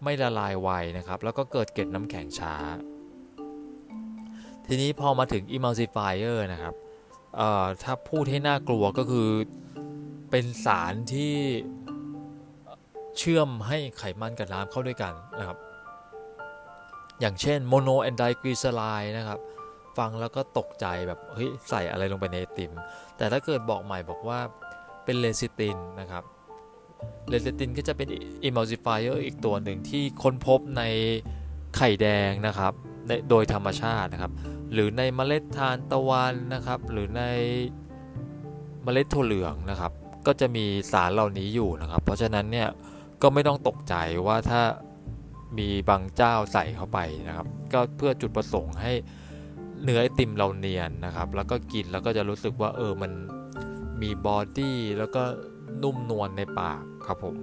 [0.04, 2.56] ไม่ละลายไวนะครับ แล้วก็เกิดเกล็ดน้ำแข็งช้า
[4.67, 6.76] ทีนี้พอมาถึง emulsifier นะครับ
[7.84, 9.30] ถ้าพูดให้น่ากลัวก็คือ
[10.32, 11.34] เป็นสารที่
[13.17, 15.58] เชื่อมให้ไขมันกับน้ำเข้าด้วยกันนะครับ
[17.19, 18.82] อย่างเช่น mono and diglyceride
[19.17, 19.39] นะครับ
[19.97, 22.71] ฟังแล้วก็ตกใจแบบเฮ้ยใส่อะไรลงไปในไอติม
[23.17, 24.39] แต่ถ้าเกิดบอกใหม่บอกว่า
[25.04, 26.23] เป็นเลซิตินนะครับ
[27.30, 28.08] เลซิตินก็จะเป็น
[28.43, 30.84] emulsifier อีกตัวหนึ่งที่ค้นพบใน
[31.78, 32.73] ไข่แดงนะครับ
[33.30, 34.32] โดยธรรมชาตินะครับ
[34.73, 37.23] หรือในเมล็ดทานตะวันนะครับ หรือใน
[38.84, 39.91] เมล็ดถั่วเหลืองนะครับ
[40.28, 42.67] ก็จะมีสารเหล่านี้อยู่นะครับ เพราะฉะนั้นเนี่ย
[43.28, 43.96] ก็ไม่ต้องตกใจ
[44.28, 44.62] ว่าถ้า
[45.58, 48.94] มีบางเจ้าใส่เข้าไปนะครับ ก็เพื่อจุดประสงค์ให้
[49.84, 53.12] เนื้อไอติมเราเนียนนะครับ แล้วก็กินแล้วก็จะรู้สึกว่าเออมัน
[54.02, 55.24] มีบอดี้แล้วก็
[55.84, 57.36] นุ่มนวลในปากครับผม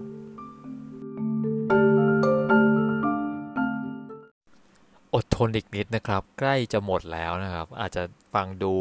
[5.14, 8.02] อดทนอีกนิดนะครับ ใกล้จะหมดแล้วนะครับ อาจจะ
[8.34, 8.72] ฟังดู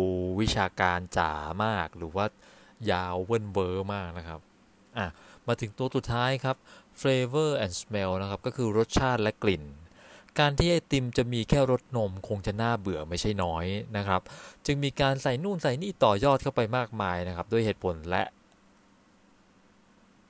[0.41, 1.31] วิชาการจ๋า
[1.63, 2.25] มาก หรือว่า
[2.91, 4.39] ยาวเวิ้นเวอร์มากนะครับ
[4.97, 5.07] อะ
[5.47, 6.55] มาถึงตัวสุดท้ายครับ
[6.99, 9.63] flavor and smell นะครับ ก็คือรสชาติและกลิ่น
[10.39, 13.65] การที่ไอติมจะมีแค่รสนมคงจะน่าเบื่อไม่ใช่น้อย
[13.97, 14.21] นะครับ
[14.65, 18.23] จึงมีการใส่นู่นใส่นี่ต่อยอดเข้าไปมากมายนะครับ ด้วยเหตุผลและ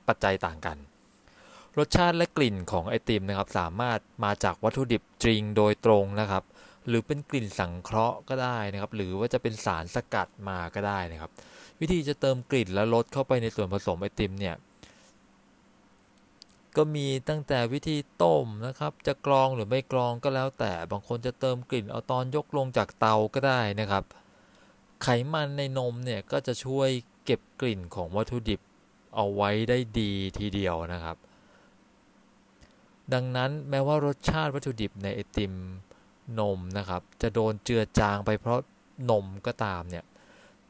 [0.08, 0.78] ปัจจัยต่างกัน
[1.78, 6.44] รสชาติและกลิ่นของไอติมนะครับ สามารถมาจากวัตถุดิบจริงโดยตรงนะครับ
[6.88, 11.30] หรือเป็นกลิ่นสังเคราะห์ก็ได้นะครับ หรือว่าจะเป็นสารสกัดมาก็ได้นะครับ
[11.80, 14.54] วิธีจะเติมกลิ่นและรสเข้าไปในส่วนผสมไอติมเนี่ย
[16.76, 24.04] ก็มีตั้งแต่วิธีต้มนะครับ จะกรองหรือไม่กรองก็แล้วแต่บางคนจะเติมกลิ่นเอาตอนยกลงจากเตาก็ได้นะครับ
[25.02, 26.88] ไขมันในนมเนี่ยก็จะช่วย
[27.24, 28.60] เก็บกลิ่นของวัตถุดิบ
[29.14, 31.16] เอาไว้ได้ดีทีเดียวนะครับ
[33.12, 35.54] ดังนั้นแม้ว่ารสชาติวัตถุดิบในไอติม
[36.38, 38.60] นมนะครับ จะโดนเจือจางไปเพราะ
[39.10, 40.04] นมก็ตามเนี่ย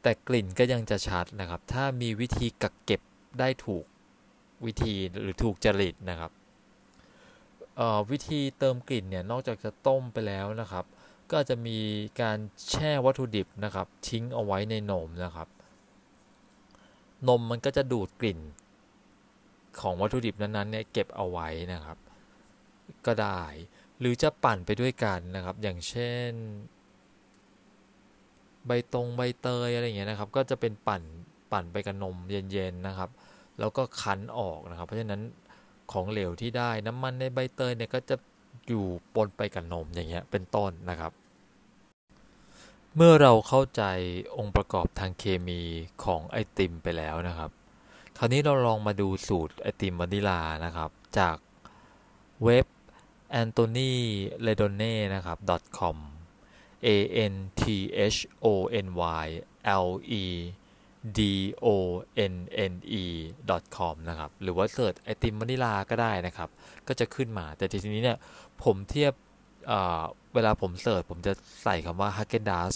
[0.01, 3.01] แต่กลิ่นก็ยังจะชัดนะครับ ถ้ามีวิธีกักเก็บ
[3.39, 3.85] ได้ถูก
[4.65, 6.31] วิธีหรือถูกจริตนะครับ
[8.11, 10.85] วิธีเติมกลิ่นเนี่ยนอกจากจะต้มไปแล้วนะครับ
[11.31, 11.79] ก็จะมี
[12.21, 12.37] การ
[12.71, 15.47] แช่วัตถุดิบนะครับ ทิ้งเอาไว้ในนมนะครับ
[17.27, 18.39] นมมันก็จะดูดกลิ่น
[19.79, 21.97] ของวัตถุดิบนั้นๆเนี่ยเก็บเอาไว้นะครับ
[23.05, 23.41] ก็ได้
[23.99, 26.31] หรือจะปั่นไปด้วยกันนะครับ อย่างเช่น
[28.65, 31.01] ใบตรงใบเตยอะไรอย่างเงี้ยนะครับ ก็จะเป็นปั่น
[31.51, 33.09] ปั่นไปกับนมเย็นๆนะครับ
[33.59, 35.21] แล้วก็คั้นออกนะครับ เพราะฉะนั้น
[35.91, 38.15] ของเหลวที่ได้น้ำมันในใบเตยเนี่ยก็จะ
[38.67, 38.85] อยู่
[39.15, 41.11] ปนไปกับนมอย่างเงี้ยเป็นต้นนะครับ
[42.95, 43.83] เมื่อเราเข้าใจ
[44.37, 45.61] องค์ประกอบทางเคมี
[46.03, 47.51] ของไอติมไปแล้วนะครับ
[48.17, 50.89] คราวนี้เราลองมาดูสูตรไอติมวานิลานะครับ
[51.19, 51.37] จาก
[52.43, 52.65] เว็บ
[53.41, 53.91] Anthony
[54.45, 55.37] Ledone นะครับ
[55.77, 55.97] .com
[56.85, 56.87] a
[57.31, 57.63] n t
[58.15, 58.47] h o
[58.85, 58.87] n
[59.23, 59.27] y
[59.85, 59.87] l
[60.21, 60.25] e
[61.17, 61.19] d
[61.65, 61.67] o
[62.33, 62.35] n
[62.71, 63.05] n e
[63.75, 66.49] com นะครับ หรือว่าเสิร์ชไอติมวานิลาก็ได้นะครับ
[66.87, 68.17] ก็จะขึ้นมา แต่ทีนี้เนี่ย
[68.63, 69.13] ผมเทียบ
[70.33, 72.73] เวลาผมเสิร์ชผมจะใส่คำว่า Haagen-Dazs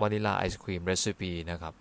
[0.00, 1.74] vanilla ice cream recipe นะครับ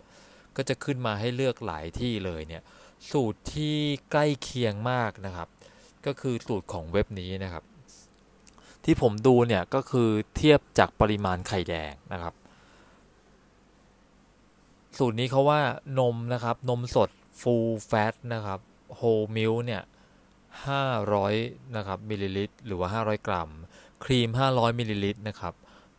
[0.55, 2.63] ก็จะขึ้นมาให้เลือกหลายที่เลยเนี่ย
[3.11, 3.77] สูตรที่
[4.11, 5.47] ใกล้เคียงมากนะครับ
[6.05, 7.63] ก็คือสูตรของเว็บนี้นะครับ
[8.85, 12.33] ที่ผมดูเนี่ยก็คือเทียบจากปริมาณไข่แดงนะครับ
[14.97, 15.61] สูตรนี้เขาว่า
[15.99, 17.09] นมนะครับ นมสด
[17.41, 18.59] full fat นะครับ
[18.99, 19.83] whole milk เนี่ย
[20.79, 23.49] 500นะครับมิลลิลิตร หรือว่า500กรัม
[24.03, 25.53] ครีม500มิลลิลิตรนะครับ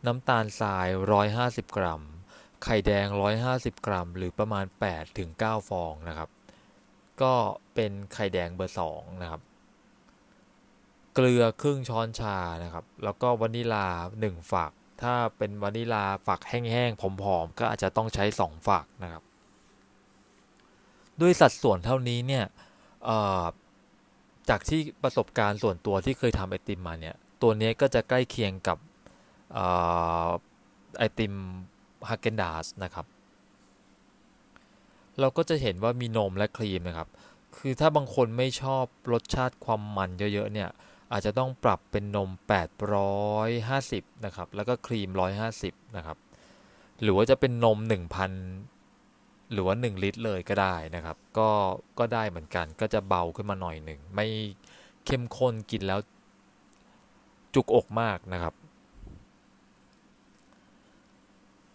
[0.05, 0.87] น้ำตาลทราย
[1.33, 2.01] 150กรัม
[2.63, 3.07] ไข่แดง
[3.47, 6.29] 150กรัม หรือประมาณ8ถึง9ฟองนะครับ
[7.21, 7.33] ก็
[7.73, 9.41] เป็นไข่แดงเบอร์2นะครับ
[11.13, 13.87] เกลือครึ่งช้อนชานะครับ แล้วก็วานิลา
[14.19, 17.03] 1ฝัก ถ้าเป็นวานิลาฝักแห้งๆผ
[17.35, 19.23] อมๆก็อาจจะต้องใช้ 2 ฝักนะครับ
[21.21, 22.45] ด้วยสัดส่วนเท่านี้เนี่ย
[24.49, 28.77] จากที่ประสบการณ์ส่วนตัวที่เคยทำไอติมมาเนี่ยตัวนี้ก็จะใกล้เคียงกับ
[30.97, 31.33] ไอติม
[32.09, 33.05] ฮาเกนดาสนะครับ
[35.19, 37.09] เราก็จะเห็นว่ามีนมและครีมนะครับ
[37.57, 40.69] คือถ้าบางคนไม่ชอบรสชาติความมันเยอะๆเนี่ย
[41.15, 42.29] อาจจะต้องปรับเป็นนม
[43.27, 45.09] 850 นะครับ แล้วก็ครีม
[45.53, 46.17] 150 นะครับ
[47.01, 47.77] หรือว่าจะเป็นนม
[48.65, 51.49] 1,000 หรือว่า 1 ลิตรเลยก็ได้นะครับ ก็
[51.99, 54.27] ก็ได้เหมือนกันก็จะเบาขึ้นมาหน่อยหนึ่ง ไม่
[55.05, 55.99] เข้มข้นกินแล้ว
[57.53, 58.53] จุกอกมากนะครับ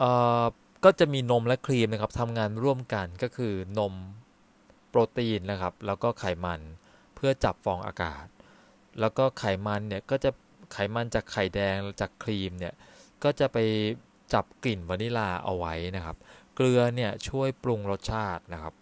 [0.02, 0.44] อ่า
[0.84, 3.94] ก็จะมีนมและครีมนะครับทำงานร่วมกันก็คือนม
[4.88, 6.60] โปรตีนนะครับ แล้วก็ไขมัน
[7.14, 8.26] เพื่อจับฟองอากาศ
[9.00, 10.30] แล้วก็ไขมันเนี่ยก็จะ
[10.72, 12.74] ไขมันจากไข่แดงจากครีมเนี่ย
[13.24, 13.58] ก็จะไป
[14.32, 16.16] จับกลิ่นวานิลาเอาไว้นะครับ
[16.54, 18.74] เกลือเนี่ยช่วยปรุงรสชาตินะครับ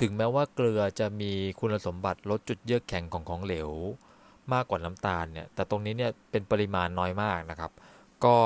[0.00, 3.70] ถึงแม้ว่าเกลือจะมีคุณสมบัติลดจุดเยือกแข็งของของเหลว
[4.52, 7.72] มากกว่าน้ำตาลเนี่ยแต่ตรงนี้เนี่ยเป็นปริมาณน้อยมากนะครับ
[8.24, 8.36] ก็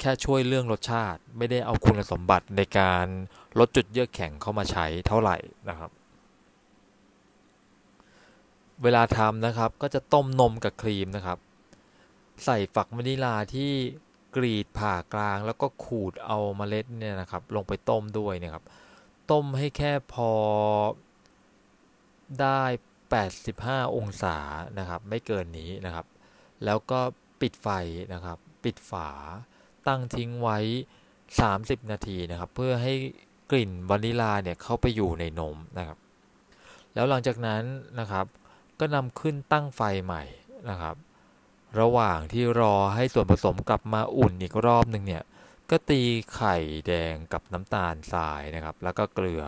[0.00, 3.06] แค่ช่วยเรื่องรสชาติ ไม่ได้เอาคุณสมบัติในการ
[3.58, 5.36] ลดจุดเยือกแข็งเข้ามาใช้เท่าไหร่
[5.68, 5.90] นะครับ
[8.84, 11.38] เวลาทำนะครับ ก็จะต้มนมกับครีมนะครับ
[12.44, 13.72] ใส่ฝักวานิลาที่
[14.36, 18.64] กรีดผ่ากลาง แล้วก็ขูดเอาเมล็ดเนี่ยนะครับ ลงไปต้มด้วยนะครับ
[19.30, 20.30] ต้มให้แค่พอ
[22.40, 22.62] ได้
[23.28, 24.36] 85 องศา
[24.78, 26.06] นะครับ ไม่เกินนี้นะครับ
[26.64, 27.00] แล้วก็
[27.40, 27.68] ปิดไฟ
[28.14, 29.08] นะครับ ปิดฝา
[29.88, 30.58] ตั้งทิ้งไว้
[31.24, 32.94] 30 นาทีนะครับ เพื่อให้
[33.50, 35.98] กลิ่นวานิลาเนี่ยเข้าไปอยู่ในนมนะครับ
[36.94, 37.62] แล้วหลังจากนั้น
[38.00, 38.26] นะครับ
[38.80, 40.22] ก็นำขึ้นตั้งไฟใหม่
[40.70, 40.96] นะครับ
[41.80, 45.22] ระหว่างที่รอให้ส่วนผสมกลับมาอุ่นอีกรอบหนึ่งเนี่ย
[45.70, 46.00] ก็ตี
[46.34, 46.56] ไข่
[46.86, 49.44] แดงกับน้ำตาลทรายนะครับ แล้วก็เกลือ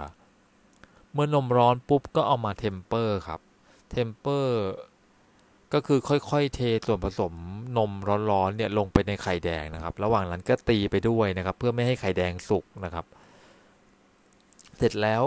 [1.12, 3.40] เมื่อนมร้อนปุ๊บก็เอามา temper ครับ
[3.90, 4.64] temper
[5.72, 7.32] ก็คือค่อยๆ เทส่วนผสม
[7.76, 7.92] นม
[8.30, 13.06] ร้อนๆเนี่ยลงไปในไข่แดงนะครับ ระหว่างนั้นก็ตีไปด้วยนะครับ เพื่อไม่ให้ไข่แดงสุกนะครับ
[14.76, 15.22] เสร็จแล้ว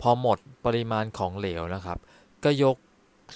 [0.00, 1.98] พอหมดปริมาณของเหลวนะครับ
[2.44, 2.76] ก็ยก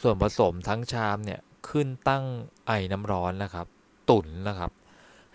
[0.00, 2.24] ส่วนผสมทั้งชามเนี่ยขึ้นตั้ง
[2.66, 3.66] ไอ้น้ำร้อนนะครับ
[4.10, 4.70] ตุ๋นนะครับ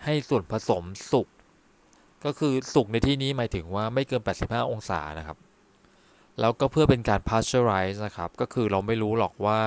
[0.04, 1.28] ให้ส่วนผสมสุก
[2.24, 5.38] ก็คือสุกในที่นี้หมายถึงว่าไม่เกิน 85 องศานะครับ
[6.40, 9.60] แล้วก็เพื่อเป็นการ pasteurize นะครับ ก็คือเราไม่รู้หรอกว่า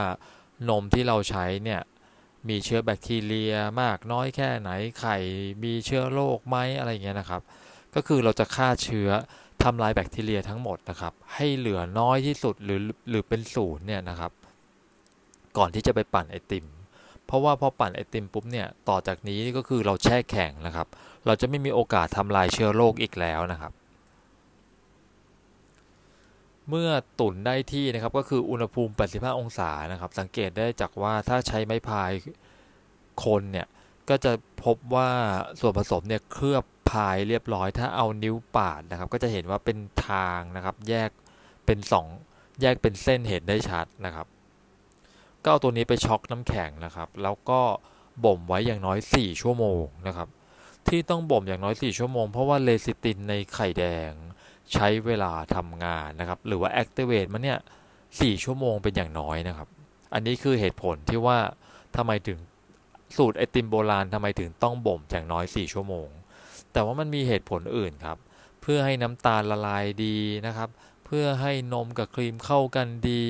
[0.69, 1.81] นมที่เราใช้เนี่ย
[2.49, 5.17] มีเชื้อแบคทีเรียมากน้อยแค่ไหนไข่
[5.63, 7.41] มีเชื้อโรคไหมอะไรเงี้ยนะครับ
[7.95, 9.09] ก็คือเราจะฆ่าเชื้อ
[9.63, 14.31] ทำลายแบคทีเรียทั้งหมดนะครับ ให้เหลือน้อยที่สุดหรือหรือเป็นศูนย์เนี่ยนะครับ
[15.59, 16.65] ก่อนที่จะไปปั่นไอติม
[17.25, 20.87] เพราะว่าพอปั่นไอติมปุ๊บเนี่ยต่อจากนี้ก็คือเราแช่แข็งนะครับ
[21.25, 23.71] เราจะไม่มีโอกาสทำลายเชื้อโรคอีกแล้วนะครับ
[26.69, 32.11] เมื่อตุ๋นได้ที่นะครับก็คืออุณหภูมิ 85 องศานะครับ สังเกตได้จากว่าถ้าใช้ไม้พาย
[33.23, 33.67] คนเนี่ย
[34.09, 34.31] ก็จะ
[34.63, 35.09] พบว่า
[35.59, 41.09] ส่วนผสมเนี่ยเคลือบพายเรียบร้อย ถ้าเอานิ้วปาดนะครับ ก็จะเห็นว่าเป็นทางนะครับ แยก
[41.65, 41.79] เป็น
[42.21, 44.27] 2 แยกเป็นเส้นเห็นได้ชัดนะครับ
[45.43, 47.61] ก็เอาตัวนี้ไปช็อกน้ำแข็งนะครับ แล้วก็
[48.25, 50.29] บ่มไว้อย่างน้อย 4 ชั่วโมงนะครับ
[50.87, 54.11] ที่ต้องบ่มอย่างน้อย 4 ชั่วโมง เพราะว่าเลซิตินในไข่แดง
[54.73, 57.59] ใช้เวลาทำงานนะครับ หรือว่า activate มันเนี่ย
[58.21, 59.67] สี่ชั่วโมงเป็นอย่างน้อยนะครับ
[60.13, 61.37] อันนี้คือเหตุผลที่ว่า
[61.95, 62.37] ทำไมถึง
[63.17, 66.07] สูตรไอติมโบราณทำไมถึงต้องบ่มอย่างน้อย 4 ชั่วโมง
[66.71, 68.17] แต่ว่ามันมีเหตุผลอื่นครับ
[68.61, 70.69] เพื่อให้น้ำตาลละลายดีนะครับ
[71.05, 73.25] เพื่อให้นมกับครีมเข้ากันดี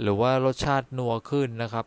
[0.00, 1.86] หรือว่ารสชาตินัวขึ้นนะครับ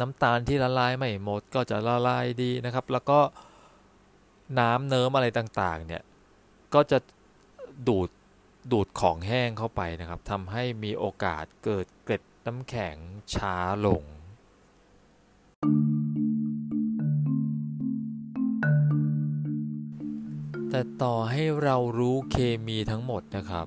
[0.00, 3.20] น้ำตาลที่ละลายไม่หมดก็จะละลายดีนะครับ แล้วก็
[4.58, 6.02] น้ำเนิ้มอะไรต่างๆเนี่ย
[6.74, 6.98] ก็จะ
[7.88, 8.08] ดูด
[8.72, 12.96] ดูดของแห้งเข้าไปนะครับทำให้มีโอกาสเกิดเกล็ดน้ำแข็ง
[13.34, 14.02] ช้าลง
[20.70, 23.66] แต่ต่อให้เรารู้เคมีทั้งหมดนะครับ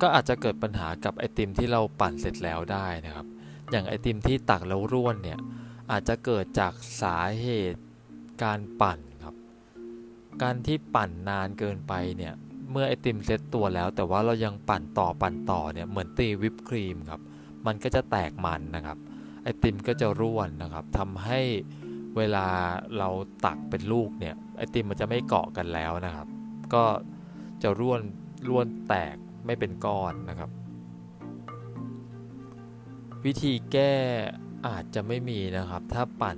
[0.00, 3.26] ก็อาจจะเกิดปัญหากับไอติมที่เราปั่นเสร็จแล้วได้นะครับ
[3.70, 5.38] อย่างไอติมที่ตักแล้วร่วนเนี่ย
[5.90, 6.72] อาจจะเกิดจาก
[7.02, 7.80] สาเหตุ
[8.42, 9.34] การปั่นครับ
[10.42, 12.34] การที่ปั่นนานเกินไปเนี่ย
[12.70, 17.20] เมื่อไอติมเซตตัวแล้ว แต่ว่าเรายังปั่นต่อปั่นต่อเนี่ยเหมือนตีวิปครีมครับ
[17.66, 18.98] มันก็จะแตกมันนะครับ
[19.42, 21.40] ไอติมก็จะร่วนนะครับทำให้
[22.16, 22.46] เวลา
[22.98, 23.08] เรา
[23.44, 26.28] ตักเป็นลูกเนี่ยไอติมมันจะไม่เกาะกันแล้วนะครับ
[26.74, 26.84] ก็
[27.62, 28.00] จะร่วน
[28.48, 30.50] ร่วนแตก ไม่เป็นก้อนนะครับ
[33.24, 33.92] วิธีแก้
[34.66, 36.36] อาจจะไม่มีนะครับ ถ้าปั่น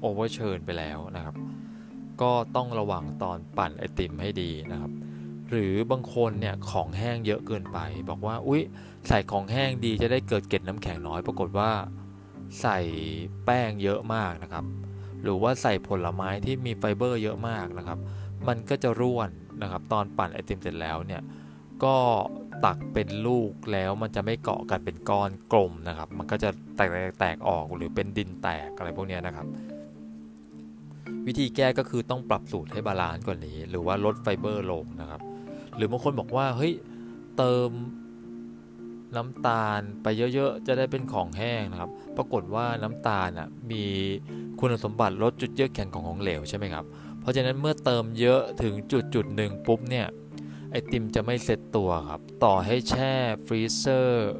[0.00, 1.36] โอเวอร์เชิญไปแล้วนะครับ
[2.22, 4.92] ก็ต้องระวังตอนปั่นไอติมให้ดีนะครับ
[5.50, 8.62] หรือบางคนเนี่ยของแห้งเยอะเกินไป บอกว่าอุ๊ย
[9.08, 11.70] ใส่ของแห้งดีจะได้เกิดเกล็ดน้ำแข็งน้อย ปรากฏว่า
[12.60, 12.78] ใส่
[13.44, 14.64] แป้งเยอะมากนะครับ
[15.22, 17.98] หรือว่าใส่ผลไม้ที่มีไฟเบอร์เยอะมากนะครับ
[18.48, 19.30] มันก็จะร่วน
[19.62, 21.22] นะครับ ตอนปั่นไอติมเสร็จแล้วเนี่ย
[21.84, 21.96] ก็
[22.64, 29.46] ตักเป็นลูกแล้วมันจะไม่เกาะกันเป็นก้อนกลมนะครับ มันก็จะแตกแตกออกหรือเป็นดินแตกอะไรพวกนี้นะครับ
[31.26, 35.20] วิธีแก้ก็คือต้องปรับสูตรให้ balance กว่านี้ หรือว่าลดไฟเบอร์ลงนะครับ
[35.76, 36.72] หรือบางคนบอกว่าเฮ้ย
[37.38, 37.70] เติม
[39.16, 43.84] น้ำตาลไปเยอะๆ จะได้เป็นของแห้งนะครับ ปรากฏว่าน้ำตาลอะมี
[44.60, 46.84] คุณสมบัติลดจุดเยือกแข็งของของเหลวใช่ไหมครับ
[47.20, 50.06] เพราะฉะนั้นเมื่อเติมเยอะถึงจุดจุดหนึ่งปุ๊บเนี่ย
[50.70, 53.12] ไอติมจะไม่เซ็ตตัวครับ ต่อให้แช่
[53.46, 54.32] freezer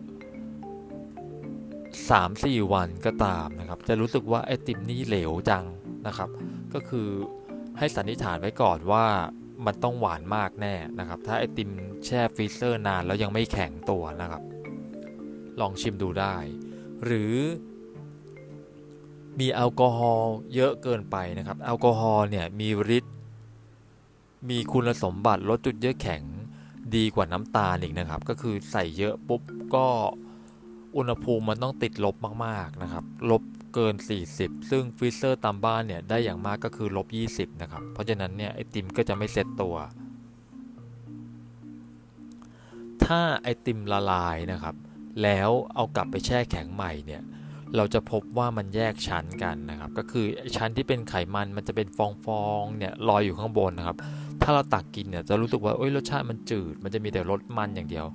[1.99, 5.65] 3-4วันก็ตามนะครับ จะรู้สึกว่าไอติมนี่เหลวจัง
[6.07, 6.31] นะครับ
[6.75, 7.09] ก็คือ
[7.79, 9.07] ให้สันนิษฐานไว้ก่อนว่า
[9.67, 11.71] มันต้องหวานมากแน่นะครับ ถ้าไอติม
[12.05, 14.43] แช่ freezer นานแล้วยังไม่แข็งตัวนะครับ
[15.61, 16.37] ลองชิมดูได้
[17.05, 17.35] หรือ
[19.41, 23.17] มีแอลกอฮอล์เยอะเกินไปนะครับ แอลกอฮอล์เนี่ยมีฤทธิ์
[24.49, 26.23] มีคุณสมบัติลดจุดเยือกแข็ง
[26.97, 29.43] ดีกว่าน้ำตาลอีกนะครับ ก็คือใส่เยอะปุ๊บ
[29.75, 29.87] ก็
[30.97, 33.43] อุณหภูมิมันต้องติดลบมากๆนะครับ ลบ
[33.75, 33.95] เกิน
[34.33, 39.77] 40 ซึ่ง freezer ตามบ้านเนี่ยได้อย่างมากก็คือลบ 20 นะครับ เพราะฉะนั้นเนี่ยไอติมก็จะไม่เซ็ตตัว
[43.05, 44.75] ถ้าไอติมละลายนะครับ
[45.23, 47.23] แล้วเอากลับไปแช่แข็งใหม่เนี่ย
[47.77, 53.97] เราจะพบว่ามันแยกชั้นกันนะครับ ก็คือชั้นที่เป็นไขมันมันจะเป็นฟองๆเนี่ยลอยอยู่ข้างบนนะครับ
[54.43, 58.07] ถ้าเราตักกินเนี่ยจะรู้สึกว่าเอ้ยรสชาติมันจืด มันจะมีแต่รสมันอย่างเดียว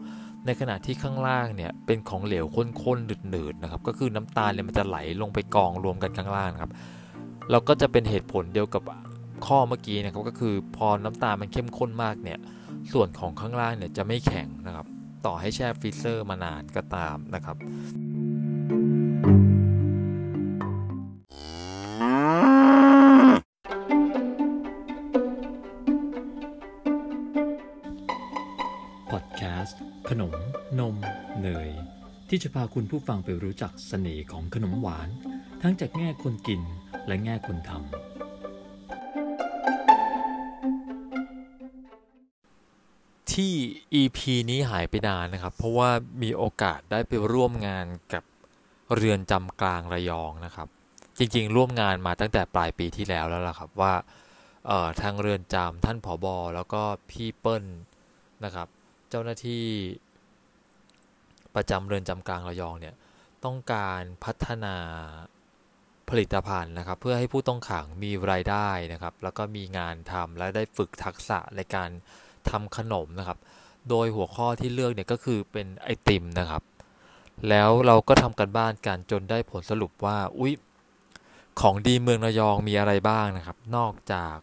[0.45, 6.71] ในขณะที่ข้างล่างเนี่ยเป็นของเหลวข้นๆหนืดๆนะครับ ก็คือน้ำตาลเนี่ยมันจะไหลลงไปกองรวมกันข้างล่างครับ
[7.51, 8.83] เราก็จะเป็นเหตุผลเดียวกับ
[9.45, 12.39] ข้อเมื่อกี้นะครับก็คือพอน้ำตาลมันเข้มข้นมากเนี่ย
[12.93, 14.85] ส่วนของข้างล่างเนี่ยจะไม่แข็งนะครับ
[15.25, 17.57] ต่อให้แช่ freezer มานานก็ตามนะครับ
[32.35, 35.09] ที่จะพาคุณผู้ฟังไปรู้จักเสน่ห์ของขนมหวาน
[35.61, 36.61] ทั้งจากแง่คนกิน
[37.07, 37.79] และแง่คนทำ
[43.31, 43.53] ที่
[44.01, 44.19] EP
[44.49, 45.89] นี้หายไปนานนะครับ เพราะว่า
[46.23, 48.23] มีโอกาสได้ไปร่วมงานกับ
[48.95, 50.67] เรือนจำกลางระยองนะครับ
[51.17, 53.93] จริงๆ ร่วมงานมาตั้งแต่ปลายปีที่แล้วแล้วล่ะครับว่า
[55.01, 57.65] ทางเรือนจำท่านผอบอแล้วก็พี่เปิ้ล
[58.43, 58.67] นะครับ
[59.09, 59.65] เจ้าหน้าที่
[61.55, 62.95] ประจำเรือนจำกลางระยองเนี่ย
[63.45, 64.75] ต้องการพัฒนา
[66.09, 71.89] ผลิตภัณฑ์นะครับ เพื่อให้ผู้ต้องขังมีรายได้นะครับ แล้วก็มีงานทำและได้ฝึกทักษะในการ
[72.49, 73.39] ทำขนมนะครับ
[73.89, 76.63] โดยหัวข้อที่เลือกเนี่ยก็คือเป็นไอติมนะครับ
[77.49, 80.53] แล้วเราก็ทำกันบ้านกันจนได้ผลสรุปว่าอุ๊ย
[81.61, 84.37] ของดีเมืองระยองมีอะไรบ้างนะครับ นอกจาก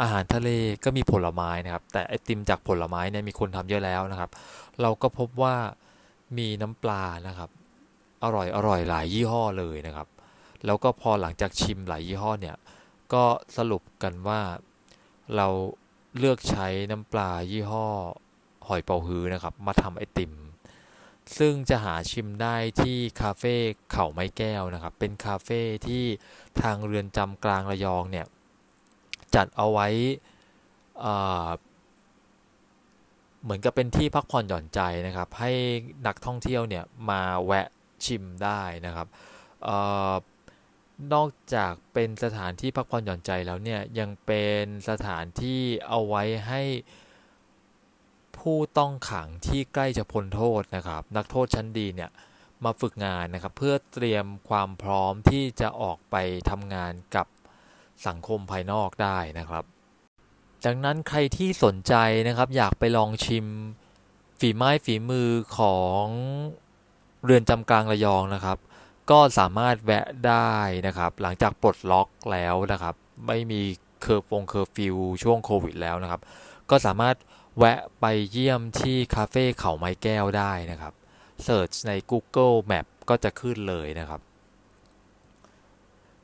[0.00, 0.48] อาหารทะเล
[0.84, 4.30] ก็มีผลไม้นะครับ แต่ไอติมจากผลไม้เนี่ยมีคนทำเยอะแล้วนะครับ
[4.80, 5.56] เราก็พบว่า
[6.36, 7.50] มีน้ำปลานะครับ
[8.24, 10.08] อร่อยอร่อยหลายยี่ห้อเลยนะครับ
[10.64, 12.56] แล้วก็พอหลังจากชิมหลายยี่ห้อเนี่ย
[13.12, 13.24] ก็
[13.56, 14.40] สรุปกันว่า
[15.36, 15.46] เรา
[16.18, 17.86] เลือกใช้น้ำปลายี่ห้อ
[18.68, 20.32] หอยเป๋าฮื้อนะครับ มาทำไอติม
[21.38, 23.54] ซึ่งจะหาชิมได้ที่คาเฟ่
[23.92, 26.04] เขาไม้แก้วนะครับ เป็นคาเฟ่ที่
[26.60, 28.26] ทางเรือนจำกลางระยองเนี่ย
[29.34, 29.88] จัดเอาไว้
[31.04, 31.48] อ่า
[33.42, 35.52] เหมือนกับเป็นที่พักผ่อนหย่อนใจนะครับ ให้
[36.06, 37.66] นักท่องเที่ยวเนี่ยมาแวะ
[38.04, 39.06] ชิมได้นะครับ
[39.66, 39.68] อ
[40.12, 40.14] อ
[41.14, 46.62] นอกจากเป็นสถานที่พักผ่อนหย่อนใจแล้วเนี่ยยังเป็นสถานที่เอาไว้ให้
[48.38, 52.10] ผู้ต้องขังที่ใกล้จะพ้นโทษนะครับ นักโทษชั้นดีเนี่ย
[52.64, 56.16] มาฝึกงานนะครับ เพื่อเตรียมความพร้อมที่จะออกไป
[56.50, 57.26] ทำงานกับ
[58.06, 59.64] สังคมภายนอกได้นะครับ
[60.66, 61.94] ดังนั้นใครที่สนใจ
[62.28, 63.46] นะครับ อยากไปลองชิม
[64.40, 66.04] ฝีไม้ฝีมือของ
[67.24, 68.58] เรือนจำกลางระยองนะครับ
[69.10, 70.54] ก็สามารถแวะได้
[70.86, 72.94] นะครับ หลังจากปลดล็อกแล้วนะครับ
[73.26, 73.60] ไม่มี
[74.00, 76.20] เคอร์ฟงเคอร์ฟิวช่วงโควิดแล้วนะครับ
[76.70, 77.16] ก็สามารถ
[77.58, 80.94] แวะไปเยี่ยมที่คาเฟ่เขาไม้แก้วได้นะครับ
[81.44, 84.20] เสิร์ชใน Google Map ก็จะขึ้นเลยนะครับ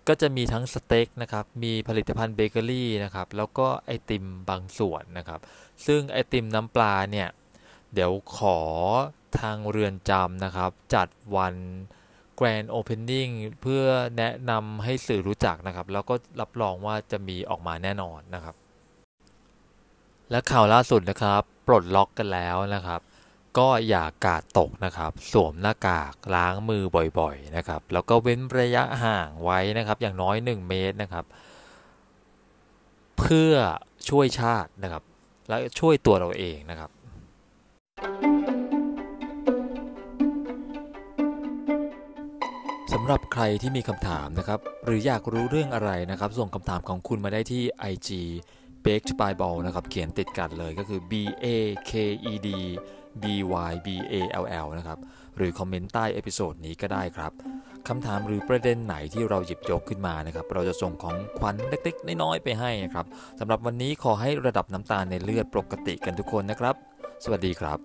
[0.09, 5.41] ก็จะมีทั้งสเต็กนะครับ มีผลิตภัณฑ์เบเกอรี่นะครับ แล้วก็ไอติมบางส่วนนะครับ
[5.87, 7.29] ซึ่งไอติมน้ำปลาเนี่ย
[7.95, 8.59] เดี๋ยวขอ
[9.41, 11.55] ทางเรือนจำนะครับ จัดวัน
[12.39, 13.33] Grand Opening
[13.63, 13.85] เพื่อ
[14.19, 18.55] แนะนำให้สื่อรู้จักนะครับ แล้วก็รับรองว่าจะมีออกมาแน่นอนนะครับ
[20.31, 23.01] และข่าวล่าสุดนะครับ ปลดล็อกกันแล้วนะครับ
[23.59, 26.85] ก็อย่ากาดตกนะครับ สวมหน้ากากล้างมือ
[27.19, 31.25] บ่อยๆนะครับ แล้วก็เว้นระยะห่างไว้นะครับ อย่างน้อย 1 เมตรนะครับ
[33.19, 33.53] เพื่อ
[34.09, 35.03] ช่วยชาตินะครับ
[35.49, 36.91] และช่วยตัวเราเองนะครับ
[42.93, 48.09] สำหรับใครที่มีคำถามนะครับ หรืออยากรู้เรื่องอะไรนะครับ ส่งคำถามของคุณมาได้ที่ IG
[48.85, 51.13] baked by ball นะครับ เขียนติดกันเลยก็คือ b
[51.45, 51.47] a
[51.91, 51.93] k
[52.31, 52.49] e d
[53.23, 53.25] b
[53.71, 54.99] y b a l l นะครับ
[55.37, 57.33] หรือคอมเมนต์ใต้ episode นี้ก็ได้ครับ
[57.89, 63.07] คำถามหรือประเด็นไหนที่เราหยิบยกขึ้นมานะครับ เราจะส่งของขวัญเล็กๆ น้อยๆ ไปให้นะครับ
[63.41, 66.75] สำหรับวันนี้ขอให้ระดับน้ำตาลในเลือดปกติกันทุกคนนะครับ
[67.25, 67.79] สวัสดีครับ